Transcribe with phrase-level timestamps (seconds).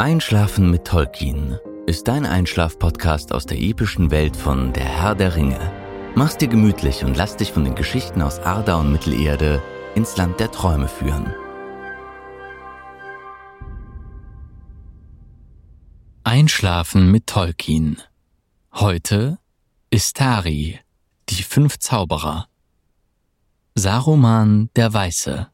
[0.00, 5.58] Einschlafen mit Tolkien ist dein Einschlaf-Podcast aus der epischen Welt von Der Herr der Ringe.
[6.14, 9.60] Mach's dir gemütlich und lass dich von den Geschichten aus Arda und Mittelerde
[9.96, 11.34] ins Land der Träume führen.
[16.22, 18.00] Einschlafen mit Tolkien.
[18.72, 19.40] Heute
[19.90, 20.78] Istari,
[21.28, 22.46] die fünf Zauberer.
[23.74, 25.48] Saruman der Weiße.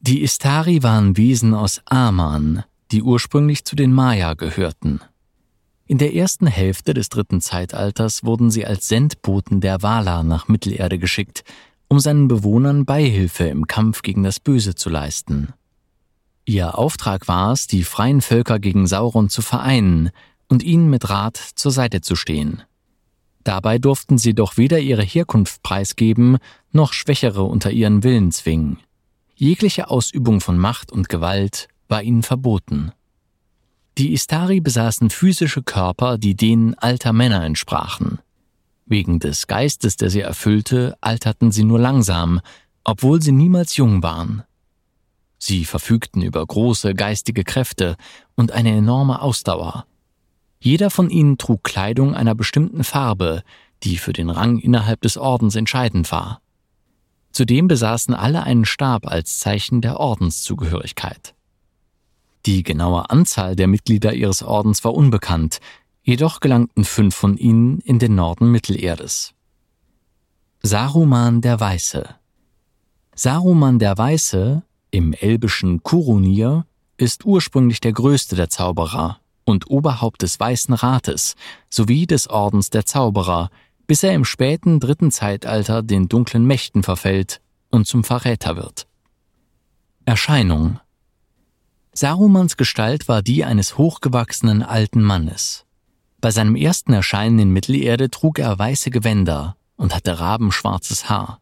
[0.00, 5.00] Die Istari waren Wesen aus Aman, die ursprünglich zu den Maya gehörten.
[5.86, 10.98] In der ersten Hälfte des dritten Zeitalters wurden sie als Sendboten der Valar nach Mittelerde
[10.98, 11.44] geschickt,
[11.88, 15.54] um seinen Bewohnern Beihilfe im Kampf gegen das Böse zu leisten.
[16.44, 20.10] Ihr Auftrag war es, die freien Völker gegen Sauron zu vereinen
[20.48, 22.62] und ihnen mit Rat zur Seite zu stehen.
[23.44, 26.36] Dabei durften sie doch weder ihre Herkunft preisgeben,
[26.70, 28.78] noch Schwächere unter ihren Willen zwingen.
[29.34, 32.92] Jegliche Ausübung von Macht und Gewalt war ihnen verboten.
[33.98, 38.20] Die Istari besaßen physische Körper, die denen alter Männer entsprachen.
[38.86, 42.40] Wegen des Geistes, der sie erfüllte, alterten sie nur langsam,
[42.84, 44.44] obwohl sie niemals jung waren.
[45.38, 47.96] Sie verfügten über große geistige Kräfte
[48.34, 49.84] und eine enorme Ausdauer.
[50.60, 53.42] Jeder von ihnen trug Kleidung einer bestimmten Farbe,
[53.82, 56.40] die für den Rang innerhalb des Ordens entscheidend war.
[57.30, 61.34] Zudem besaßen alle einen Stab als Zeichen der Ordenszugehörigkeit.
[62.46, 65.60] Die genaue Anzahl der Mitglieder ihres Ordens war unbekannt,
[66.02, 69.34] jedoch gelangten fünf von ihnen in den Norden Mittelerdes.
[70.62, 72.14] Saruman der Weiße
[73.14, 76.66] Saruman der Weiße, im elbischen Kurunir,
[76.96, 81.34] ist ursprünglich der größte der Zauberer und Oberhaupt des Weißen Rates
[81.68, 83.50] sowie des Ordens der Zauberer,
[83.86, 88.86] bis er im späten dritten Zeitalter den dunklen Mächten verfällt und zum Verräter wird.
[90.04, 90.78] Erscheinung
[92.00, 95.64] Sarumans Gestalt war die eines hochgewachsenen alten Mannes.
[96.20, 101.40] Bei seinem ersten Erscheinen in Mittelerde trug er weiße Gewänder und hatte rabenschwarzes Haar.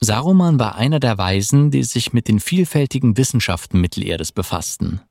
[0.00, 5.02] Saruman war einer der Weisen, die sich mit den vielfältigen Wissenschaften Mittelerdes befassten.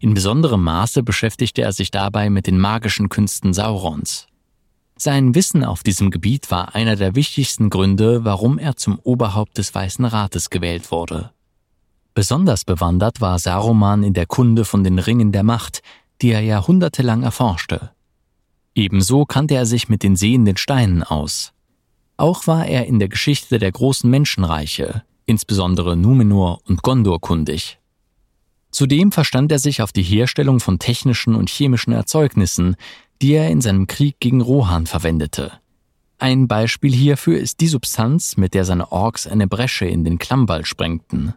[0.00, 4.26] In besonderem Maße beschäftigte er sich dabei mit den magischen Künsten Saurons.
[4.96, 9.72] Sein Wissen auf diesem Gebiet war einer der wichtigsten Gründe, warum er zum Oberhaupt des
[9.72, 11.30] Weißen Rates gewählt wurde.
[12.14, 15.80] Besonders bewandert war Saruman in der Kunde von den Ringen der Macht,
[16.20, 17.90] die er jahrhundertelang erforschte.
[18.74, 21.52] Ebenso kannte er sich mit den sehenden Steinen aus.
[22.16, 27.78] Auch war er in der Geschichte der großen Menschenreiche, insbesondere Numenor und Gondor kundig.
[28.70, 32.76] Zudem verstand er sich auf die Herstellung von technischen und chemischen Erzeugnissen,
[33.20, 35.52] die er in seinem Krieg gegen Rohan verwendete.
[36.18, 40.64] Ein Beispiel hierfür ist die Substanz, mit der seine Orks eine Bresche in den Klammball
[40.64, 41.34] sprengten.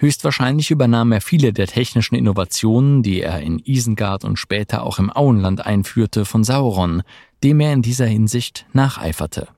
[0.00, 5.10] Höchstwahrscheinlich übernahm er viele der technischen Innovationen, die er in Isengard und später auch im
[5.14, 7.02] Auenland einführte, von Sauron,
[7.42, 9.48] dem er in dieser Hinsicht nacheiferte.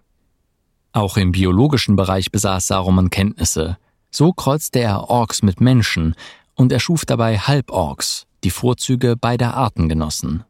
[0.92, 3.76] Auch im biologischen Bereich besaß Saruman Kenntnisse.
[4.10, 6.14] So kreuzte er Orks mit Menschen
[6.54, 10.44] und erschuf dabei Halborks, die Vorzüge beider Arten genossen.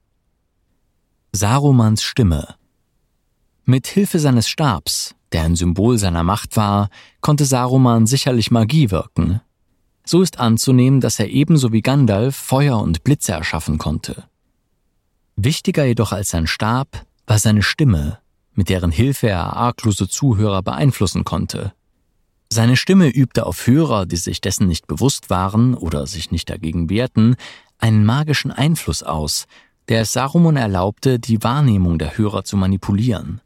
[1.32, 2.54] Sarumans Stimme
[3.64, 6.90] Mit Hilfe seines Stabs, der ein Symbol seiner Macht war,
[7.20, 9.40] konnte Saruman sicherlich Magie wirken,
[10.04, 14.24] so ist anzunehmen, dass er ebenso wie Gandalf Feuer und Blitze erschaffen konnte.
[15.36, 18.18] Wichtiger jedoch als sein Stab war seine Stimme,
[18.54, 21.72] mit deren Hilfe er arglose Zuhörer beeinflussen konnte.
[22.52, 26.90] Seine Stimme übte auf Hörer, die sich dessen nicht bewusst waren oder sich nicht dagegen
[26.90, 27.36] wehrten,
[27.78, 29.46] einen magischen Einfluss aus,
[29.88, 33.40] der es Saruman erlaubte, die Wahrnehmung der Hörer zu manipulieren.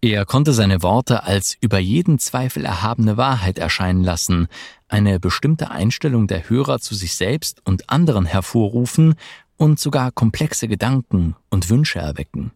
[0.00, 4.46] Er konnte seine Worte als über jeden Zweifel erhabene Wahrheit erscheinen lassen,
[4.86, 9.16] eine bestimmte Einstellung der Hörer zu sich selbst und anderen hervorrufen
[9.56, 12.52] und sogar komplexe Gedanken und Wünsche erwecken.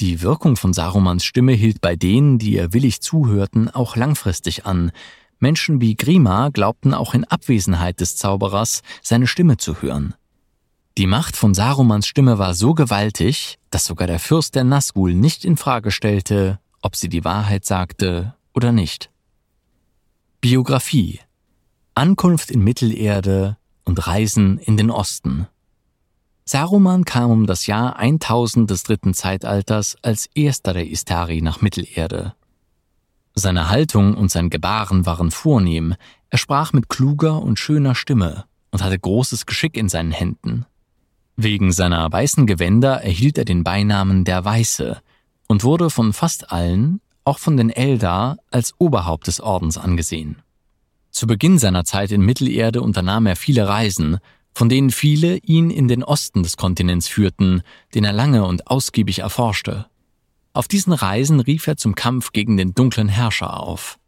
[0.00, 4.90] Die Wirkung von Sarumans Stimme hielt bei denen, die ihr willig zuhörten, auch langfristig an.
[5.38, 10.14] Menschen wie Grima glaubten auch in Abwesenheit des Zauberers seine Stimme zu hören.
[11.00, 15.46] Die Macht von Sarumans Stimme war so gewaltig, dass sogar der Fürst der Nazgul nicht
[15.46, 19.10] in Frage stellte, ob sie die Wahrheit sagte oder nicht.
[20.42, 21.20] Biografie
[21.94, 25.46] Ankunft in Mittelerde und Reisen in den Osten.
[26.44, 32.34] Saruman kam um das Jahr 1000 des dritten Zeitalters als erster der Istari nach Mittelerde.
[33.34, 35.94] Seine Haltung und sein Gebaren waren vornehm,
[36.28, 40.66] er sprach mit kluger und schöner Stimme und hatte großes Geschick in seinen Händen.
[41.36, 45.00] Wegen seiner weißen Gewänder erhielt er den Beinamen der Weiße
[45.48, 50.42] und wurde von fast allen, auch von den Eldar, als Oberhaupt des Ordens angesehen.
[51.10, 54.18] Zu Beginn seiner Zeit in Mittelerde unternahm er viele Reisen,
[54.52, 57.62] von denen viele ihn in den Osten des Kontinents führten,
[57.94, 59.86] den er lange und ausgiebig erforschte.
[60.52, 63.98] Auf diesen Reisen rief er zum Kampf gegen den dunklen Herrscher auf.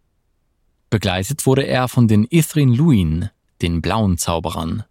[0.90, 3.30] Begleitet wurde er von den Ithrin Luin,
[3.62, 4.84] den blauen Zauberern.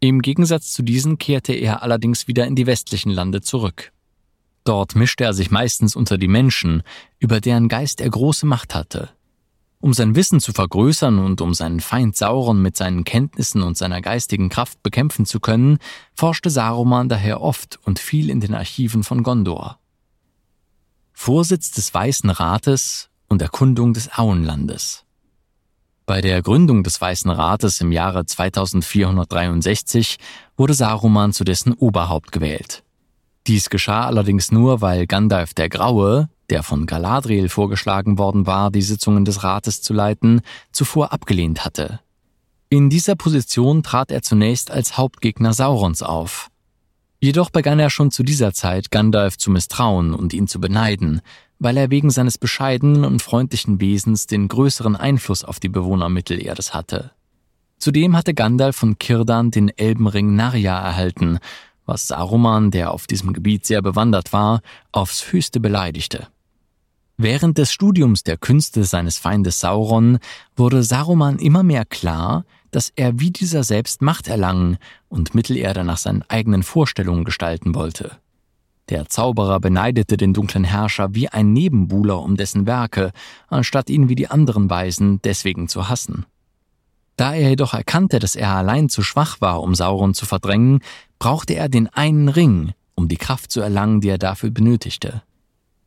[0.00, 3.92] Im Gegensatz zu diesen kehrte er allerdings wieder in die westlichen Lande zurück.
[4.64, 6.82] Dort mischte er sich meistens unter die Menschen,
[7.18, 9.10] über deren Geist er große Macht hatte.
[9.78, 14.00] Um sein Wissen zu vergrößern und um seinen Feind Sauron mit seinen Kenntnissen und seiner
[14.00, 15.78] geistigen Kraft bekämpfen zu können,
[16.14, 19.78] forschte Saruman daher oft und viel in den Archiven von Gondor.
[21.12, 25.05] Vorsitz des Weißen Rates und Erkundung des Auenlandes.
[26.06, 30.18] Bei der Gründung des Weißen Rates im Jahre 2463
[30.56, 32.84] wurde Saruman zu dessen Oberhaupt gewählt.
[33.48, 38.82] Dies geschah allerdings nur, weil Gandalf der Graue, der von Galadriel vorgeschlagen worden war, die
[38.82, 41.98] Sitzungen des Rates zu leiten, zuvor abgelehnt hatte.
[42.68, 46.50] In dieser Position trat er zunächst als Hauptgegner Saurons auf.
[47.20, 51.20] Jedoch begann er schon zu dieser Zeit Gandalf zu misstrauen und ihn zu beneiden,
[51.58, 56.74] weil er wegen seines bescheidenen und freundlichen Wesens den größeren Einfluss auf die Bewohner Mittelerdes
[56.74, 57.12] hatte.
[57.78, 61.38] Zudem hatte Gandalf von Kirdan den Elbenring Narja erhalten,
[61.84, 64.60] was Saruman, der auf diesem Gebiet sehr bewandert war,
[64.92, 66.28] aufs höchste beleidigte.
[67.18, 70.18] Während des Studiums der Künste seines Feindes Sauron
[70.54, 74.76] wurde Saruman immer mehr klar, dass er wie dieser selbst Macht erlangen
[75.08, 78.18] und Mittelerde nach seinen eigenen Vorstellungen gestalten wollte.
[78.88, 83.12] Der Zauberer beneidete den dunklen Herrscher wie ein Nebenbuhler um dessen Werke,
[83.48, 86.26] anstatt ihn wie die anderen Weisen deswegen zu hassen.
[87.16, 90.80] Da er jedoch erkannte, dass er allein zu schwach war, um Sauron zu verdrängen,
[91.18, 95.22] brauchte er den einen Ring, um die Kraft zu erlangen, die er dafür benötigte.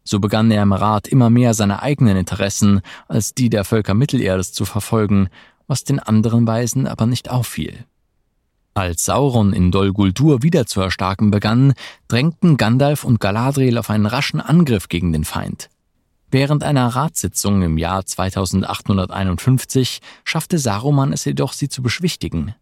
[0.03, 4.51] So begann er im Rat immer mehr seine eigenen Interessen als die der Völker Mittelerdes
[4.51, 5.29] zu verfolgen,
[5.67, 7.85] was den anderen Weisen aber nicht auffiel.
[8.73, 11.73] Als Sauron in Dol Guldur wieder zu erstarken begann,
[12.07, 15.69] drängten Gandalf und Galadriel auf einen raschen Angriff gegen den Feind.
[16.31, 22.53] Während einer Ratssitzung im Jahr 2851 schaffte Saruman es jedoch, sie zu beschwichtigen.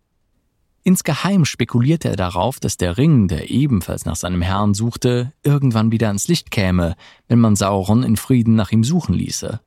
[0.83, 6.07] Insgeheim spekulierte er darauf, dass der Ring, der ebenfalls nach seinem Herrn suchte, irgendwann wieder
[6.07, 6.95] ans Licht käme,
[7.27, 9.59] wenn man Sauron in Frieden nach ihm suchen ließe.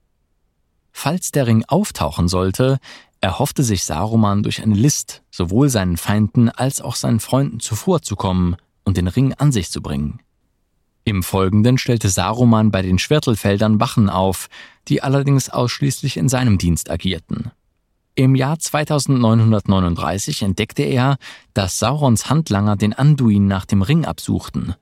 [0.93, 2.79] Falls der Ring auftauchen sollte,
[3.21, 8.97] erhoffte sich Saruman durch eine List sowohl seinen Feinden als auch seinen Freunden zuvorzukommen und
[8.97, 10.21] den Ring an sich zu bringen.
[11.05, 14.49] Im Folgenden stellte Saruman bei den Schwertelfeldern Wachen auf,
[14.89, 17.51] die allerdings ausschließlich in seinem Dienst agierten.
[18.15, 21.17] Im Jahr 2939 entdeckte er,
[21.55, 24.75] dass Saurons Handlanger den Anduin nach dem Ring absuchten.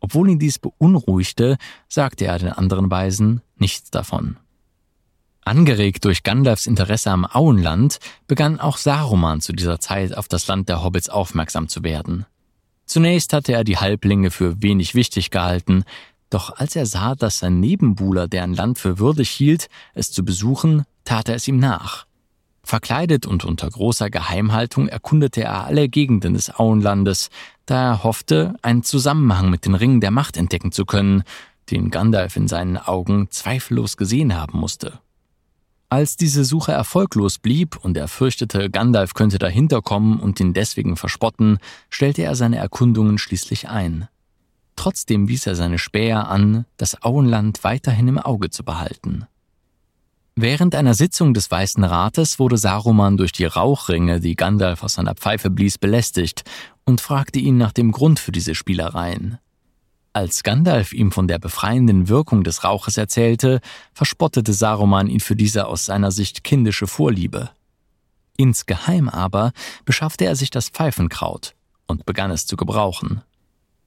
[0.00, 1.56] Obwohl ihn dies beunruhigte,
[1.88, 4.36] sagte er den anderen Weisen nichts davon.
[5.44, 10.68] Angeregt durch Gandalfs Interesse am Auenland begann auch Saruman zu dieser Zeit auf das Land
[10.68, 12.26] der Hobbits aufmerksam zu werden.
[12.86, 15.84] Zunächst hatte er die Halblinge für wenig wichtig gehalten,
[16.30, 20.84] doch als er sah, dass sein Nebenbuhler deren Land für würdig hielt, es zu besuchen,
[21.04, 22.06] tat er es ihm nach.
[22.62, 27.30] Verkleidet und unter großer Geheimhaltung erkundete er alle Gegenden des Auenlandes,
[27.66, 31.24] da er hoffte, einen Zusammenhang mit den Ringen der Macht entdecken zu können,
[31.70, 35.00] den Gandalf in seinen Augen zweifellos gesehen haben musste.
[35.92, 40.96] Als diese Suche erfolglos blieb und er fürchtete, Gandalf könnte dahinter kommen und ihn deswegen
[40.96, 41.58] verspotten,
[41.90, 44.08] stellte er seine Erkundungen schließlich ein.
[44.74, 49.26] Trotzdem wies er seine Späher an, das Auenland weiterhin im Auge zu behalten.
[50.34, 55.14] Während einer Sitzung des Weißen Rates wurde Saruman durch die Rauchringe, die Gandalf aus seiner
[55.14, 56.42] Pfeife blies, belästigt
[56.86, 59.40] und fragte ihn nach dem Grund für diese Spielereien.
[60.14, 63.60] Als Gandalf ihm von der befreienden Wirkung des Rauches erzählte,
[63.94, 67.50] verspottete Saruman ihn für diese aus seiner Sicht kindische Vorliebe.
[68.36, 69.52] Insgeheim aber
[69.86, 71.54] beschaffte er sich das Pfeifenkraut
[71.86, 73.22] und begann es zu gebrauchen.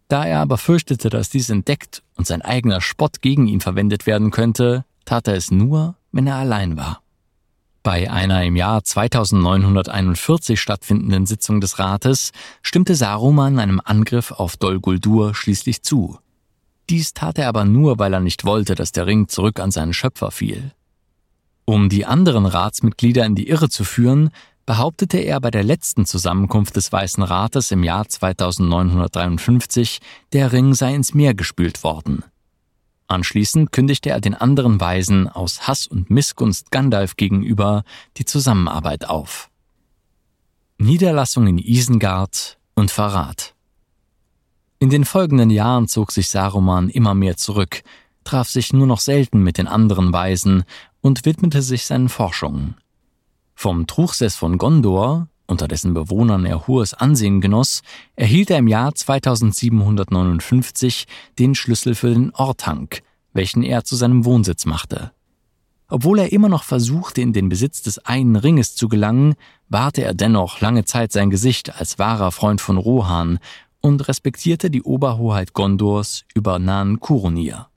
[0.08, 4.32] Da er aber fürchtete, dass dies entdeckt und sein eigener Spott gegen ihn verwendet werden
[4.32, 7.02] könnte, tat er es nur, wenn er allein war.
[7.86, 12.32] Bei einer im Jahr 2941 stattfindenden Sitzung des Rates
[12.64, 16.18] stimmte Saruman einem Angriff auf Dol Guldur schließlich zu.
[16.90, 19.94] Dies tat er aber nur, weil er nicht wollte, dass der Ring zurück an seinen
[19.94, 20.72] Schöpfer fiel.
[21.66, 24.32] Um die anderen Ratsmitglieder in die Irre zu führen,
[24.66, 30.00] behauptete er bei der letzten Zusammenkunft des Weißen Rates im Jahr 2953,
[30.34, 32.24] der Ring sei ins Meer gespült worden.
[33.08, 37.84] Anschließend kündigte er den anderen Weisen aus Hass und Missgunst Gandalf gegenüber
[38.18, 39.50] die Zusammenarbeit auf.
[40.78, 43.54] Niederlassung in Isengard und Verrat.
[44.80, 47.84] In den folgenden Jahren zog sich Saruman immer mehr zurück,
[48.24, 50.64] traf sich nur noch selten mit den anderen Weisen
[51.02, 52.76] und widmete sich seinen Forschungen.
[53.54, 57.82] Vom Truchsess von Gondor, unter dessen Bewohnern er hohes Ansehen genoss,
[58.16, 61.06] erhielt er im Jahr 2759
[61.38, 63.02] den Schlüssel für den Ortank,
[63.34, 65.12] welchen er zu seinem Wohnsitz machte.
[65.88, 69.36] Obwohl er immer noch versuchte, in den Besitz des einen Ringes zu gelangen,
[69.70, 73.38] wahrte er dennoch lange Zeit sein Gesicht als wahrer Freund von Rohan
[73.82, 77.68] und respektierte die Oberhoheit Gondors über nahen Kurunir.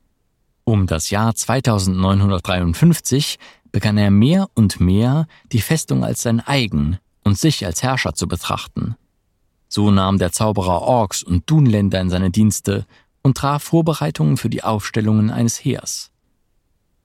[0.64, 3.38] Um das Jahr 2953
[3.72, 6.98] begann er mehr und mehr die Festung als sein eigen
[7.28, 8.96] und sich als Herrscher zu betrachten.
[9.68, 12.86] So nahm der Zauberer Orks und Dunländer in seine Dienste
[13.22, 16.10] und traf Vorbereitungen für die Aufstellungen eines Heers.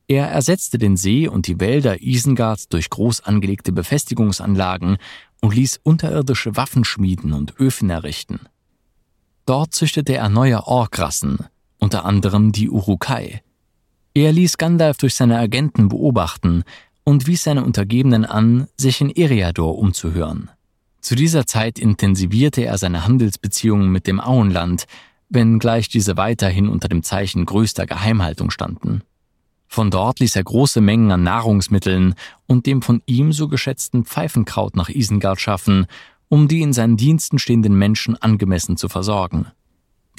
[0.07, 4.97] Er ersetzte den See und die Wälder Isengards durch groß angelegte Befestigungsanlagen
[5.41, 8.39] und ließ unterirdische Waffenschmieden und Öfen errichten.
[9.45, 11.39] Dort züchtete er neue Orkrassen,
[11.79, 13.43] unter anderem die Urukai.
[14.13, 16.63] Er ließ Gandalf durch seine Agenten beobachten
[17.03, 20.49] und wies seine Untergebenen an, sich in Eriador umzuhören.
[21.01, 24.85] Zu dieser Zeit intensivierte er seine Handelsbeziehungen mit dem Auenland,
[25.29, 29.01] wenngleich diese weiterhin unter dem Zeichen größter Geheimhaltung standen.
[29.67, 32.13] Von dort ließ er große Mengen an Nahrungsmitteln
[32.47, 35.87] und dem von ihm so geschätzten Pfeifenkraut nach Isengard schaffen,
[36.29, 39.47] um die in seinen Diensten stehenden Menschen angemessen zu versorgen.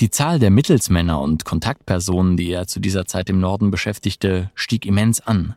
[0.00, 4.86] Die Zahl der Mittelsmänner und Kontaktpersonen, die er zu dieser Zeit im Norden beschäftigte, stieg
[4.86, 5.54] immens an.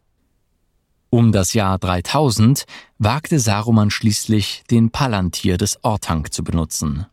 [1.09, 2.65] Um das Jahr 3000
[2.97, 7.05] wagte Saruman schließlich, den Palantir des Ortank zu benutzen.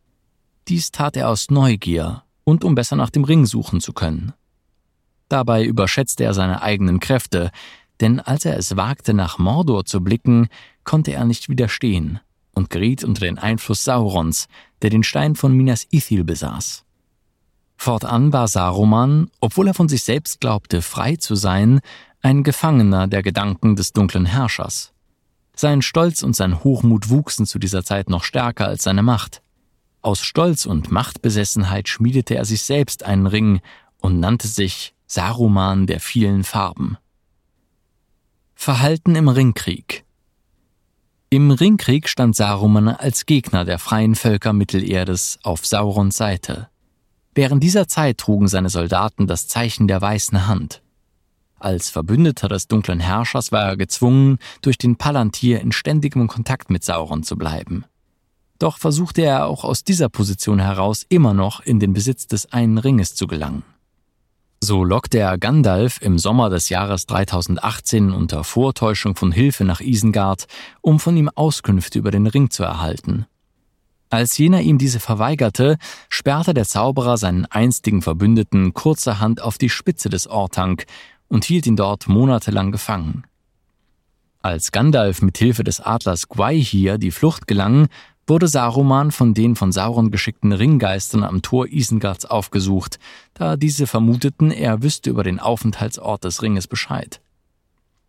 [0.67, 4.33] Dies tat er aus Neugier und um besser nach dem Ring suchen zu können.
[5.29, 7.51] Dabei überschätzte er seine eigenen Kräfte,
[8.01, 10.49] denn als er es wagte, nach Mordor zu blicken,
[10.83, 12.19] konnte er nicht widerstehen
[12.53, 14.47] und geriet unter den Einfluss Saurons,
[14.81, 16.83] der den Stein von Minas Ithil besaß.
[17.77, 21.81] Fortan war Saruman, obwohl er von sich selbst glaubte, frei zu sein,
[22.25, 24.93] ein Gefangener der Gedanken des dunklen Herrschers.
[25.55, 29.43] Sein Stolz und sein Hochmut wuchsen zu dieser Zeit noch stärker als seine Macht.
[30.01, 33.61] Aus Stolz und Machtbesessenheit schmiedete er sich selbst einen Ring
[34.01, 36.97] und nannte sich Saruman der vielen Farben.
[38.55, 40.03] Verhalten im Ringkrieg
[41.29, 46.69] Im Ringkrieg stand Saruman als Gegner der freien Völker Mittelerdes auf Saurons Seite.
[47.35, 50.81] Während dieser Zeit trugen seine Soldaten das Zeichen der weißen Hand.
[51.65, 56.83] Als Verbündeter des dunklen Herrschers war er gezwungen, durch den Palantir in ständigem Kontakt mit
[56.83, 57.85] Sauron zu bleiben.
[58.59, 62.77] Doch versuchte er auch aus dieser Position heraus immer noch in den Besitz des einen
[62.77, 63.63] Ringes zu gelangen.
[64.61, 70.45] So lockte er Gandalf im Sommer des Jahres 3018 unter Vortäuschung von Hilfe nach Isengard,
[70.81, 73.25] um von ihm Auskünfte über den Ring zu erhalten.
[74.11, 75.77] Als jener ihm diese verweigerte,
[76.09, 80.85] sperrte der Zauberer seinen einstigen Verbündeten kurzerhand auf die Spitze des Ortank
[81.35, 83.25] und hielt ihn dort monatelang gefangen.
[84.41, 87.89] Als Gandalf mit Hilfe des Adlers Gwaihir die Flucht gelang,
[88.25, 92.99] wurde Saruman von den von Sauron geschickten Ringgeistern am Tor Isengards aufgesucht,
[93.33, 97.19] da diese vermuteten, er wüsste über den Aufenthaltsort des Ringes Bescheid.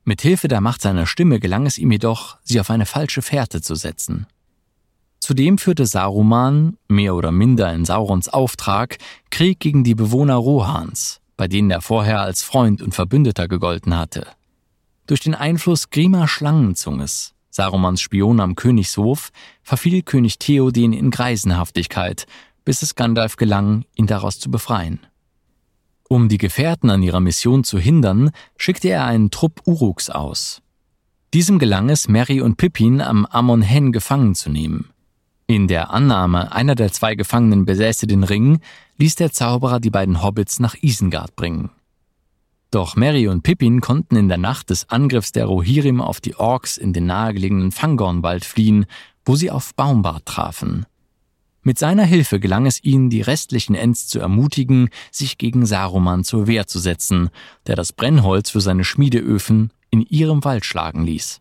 [0.05, 3.61] Mit Hilfe der Macht seiner Stimme gelang es ihm jedoch, sie auf eine falsche Fährte
[3.61, 4.29] zu setzen.
[5.19, 8.99] Zudem führte Saruman, mehr oder minder in Saurons Auftrag,
[9.31, 14.27] Krieg gegen die Bewohner Rohans, bei denen er vorher als Freund und Verbündeter gegolten hatte.
[15.07, 19.31] Durch den Einfluss Grima Schlangenzunges, Sarumans Spion am Königshof,
[19.63, 22.27] verfiel König Theoden in Greisenhaftigkeit,
[22.65, 25.01] bis es Gandalf gelang, ihn daraus zu befreien.
[26.09, 30.63] Um die Gefährten an ihrer Mission zu hindern, schickte er einen Trupp Uruks aus.
[31.35, 34.91] Diesem gelang es, Merry und Pippin am Amon Hen gefangen zu nehmen.
[35.49, 38.59] In der Annahme, einer der zwei Gefangenen besäße den Ring,
[38.99, 41.71] ließ der Zauberer die beiden Hobbits nach Isengard bringen.
[42.73, 46.77] Doch Merry und Pippin konnten in der Nacht des Angriffs der Rohirrim auf die Orks
[46.77, 48.87] in den nahegelegenen Fangornwald fliehen,
[49.25, 50.85] wo sie auf Baumbart trafen.
[51.63, 56.49] Mit seiner Hilfe gelang es ihnen, die restlichen Ents zu ermutigen, sich gegen Saruman zur
[56.49, 57.31] Wehr zu setzen,
[57.69, 61.41] der das Brennholz für seine Schmiedeöfen in ihrem Wald schlagen ließ.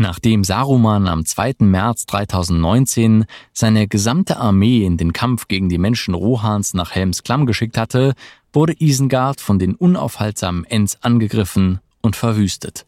[0.00, 1.56] Nachdem Saruman am 2.
[1.58, 7.44] März 3019 seine gesamte Armee in den Kampf gegen die Menschen Rohans nach Helms Klamm
[7.44, 8.14] geschickt hatte,
[8.50, 12.86] wurde Isengard von den unaufhaltsamen Ents angegriffen und verwüstet.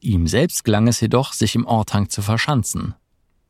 [0.00, 2.96] Ihm selbst gelang es jedoch, sich im Orthang zu verschanzen.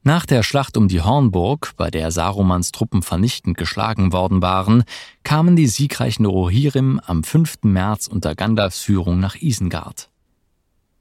[0.02, 4.84] Nach der Schlacht um die Hornburg, bei der Sarumans Truppen vernichtend geschlagen worden waren,
[5.22, 7.60] kamen die siegreichen Rohirrim am 5.
[7.62, 10.09] März unter Gandalfs Führung nach Isengard.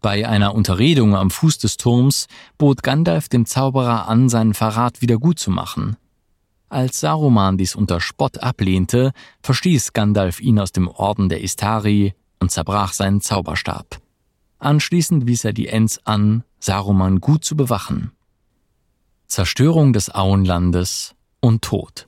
[0.01, 2.27] Bei einer Unterredung am Fuß des Turms
[2.57, 5.97] bot Gandalf dem Zauberer an, seinen Verrat wieder gut zu machen.
[6.69, 12.51] Als Saruman dies unter Spott ablehnte, verstieß Gandalf ihn aus dem Orden der Istari und
[12.51, 13.99] zerbrach seinen Zauberstab.
[14.59, 18.11] Anschließend wies er die Ents an, Saruman gut zu bewachen.
[19.27, 22.07] Zerstörung des Auenlandes und Tod.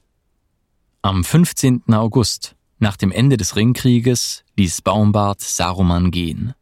[1.02, 1.84] Am 15.
[1.94, 6.54] August, nach dem Ende des Ringkrieges, ließ Baumbart Saruman gehen.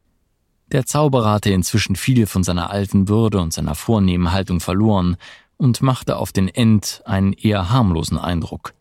[0.71, 5.17] Der Zauberer hatte inzwischen viel von seiner alten Würde und seiner vornehmen Haltung verloren
[5.57, 8.73] und machte auf den End einen eher harmlosen Eindruck.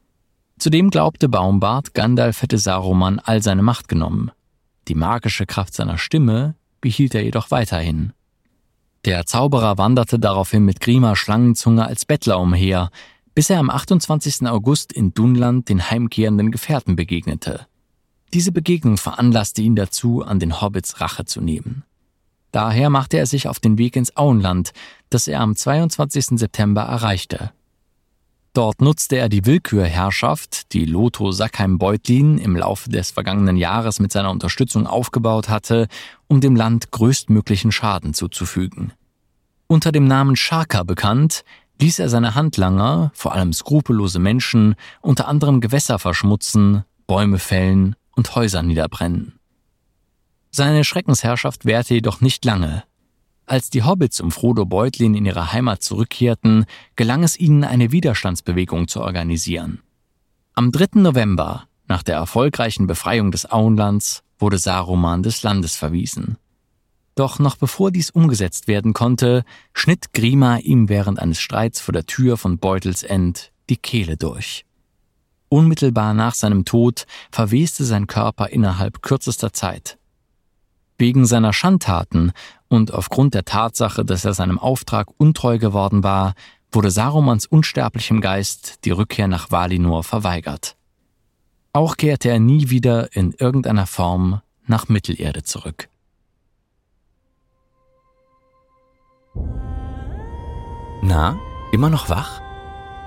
[0.59, 4.33] Zudem glaubte Baumbart, Gandalf hätte Saruman all seine Macht genommen.
[4.89, 8.13] Die magische Kraft seiner Stimme behielt er jedoch weiterhin.
[9.05, 12.91] Der Zauberer wanderte daraufhin mit Grima Schlangenzunge als Bettler umher,
[13.35, 14.49] bis er am 28.
[14.49, 17.68] August in Dunland den heimkehrenden Gefährten begegnete.
[18.35, 21.85] Diese Begegnung veranlasste ihn dazu, an den Hobbits Rache zu nehmen.
[22.53, 24.73] Daher machte er sich auf den Weg ins Auenland,
[25.11, 26.39] das er am 22.
[26.39, 27.53] September erreichte.
[28.55, 34.31] Dort nutzte er die Willkürherrschaft, die Lotho Sackheim-Beutlin im Laufe des vergangenen Jahres mit seiner
[34.31, 35.87] Unterstützung aufgebaut hatte,
[36.27, 38.93] um dem Land größtmöglichen Schaden zuzufügen.
[39.69, 41.45] Unter dem Namen Shaka bekannt,
[41.81, 48.35] ließ er seine Handlanger, vor allem skrupellose Menschen, unter anderem Gewässer verschmutzen, Bäume fällen und
[48.35, 49.39] Häuser niederbrennen.
[50.51, 52.85] Seine Schreckensherrschaft währte jedoch nicht lange.
[53.47, 58.89] Als die Hobbits um Frodo Beutlin in ihre Heimat zurückkehrten, gelang es ihnen, eine Widerstandsbewegung
[58.89, 59.81] zu organisieren.
[60.55, 61.01] Am 3.
[61.01, 66.37] November, nach der erfolgreichen Befreiung des Auenlands, wurde Saruman des Landes verwiesen.
[67.15, 72.07] Doch noch bevor dies umgesetzt werden konnte, schnitt Grima ihm während eines Streits vor der
[72.07, 74.65] Tür von Beutels End die Kehle durch.
[75.49, 79.99] Unmittelbar nach seinem Tod verweste sein Körper innerhalb kürzester Zeit.
[80.99, 82.33] Wegen seiner Schandtaten
[82.69, 86.35] und aufgrund der Tatsache, dass er seinem Auftrag untreu geworden war,
[86.73, 90.77] wurde Sarumans unsterblichem Geist die Rückkehr nach Valinor verweigert.
[91.73, 95.89] Auch kehrte er nie wieder in irgendeiner Form nach Mittelerde zurück.
[101.01, 101.39] Na,
[101.73, 102.48] immer noch wach?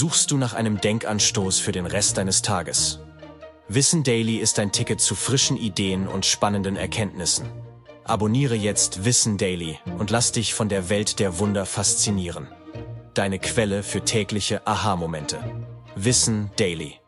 [0.00, 3.00] Suchst du nach einem Denkanstoß für den Rest deines Tages?
[3.68, 7.46] Wissen Daily ist ein Ticket zu frischen Ideen und spannenden Erkenntnissen.
[8.04, 12.48] Abonniere jetzt Wissen Daily und lass dich von der Welt der Wunder faszinieren.
[13.12, 15.38] Deine Quelle für tägliche Aha-Momente.
[15.96, 16.99] Wissen Daily.